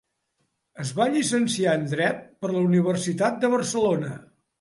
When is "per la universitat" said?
2.45-3.37